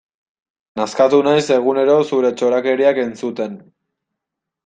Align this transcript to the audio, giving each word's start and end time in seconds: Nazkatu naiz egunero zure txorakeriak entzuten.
Nazkatu 0.79 1.19
naiz 1.27 1.43
egunero 1.57 1.97
zure 2.11 2.33
txorakeriak 2.41 3.03
entzuten. 3.05 3.57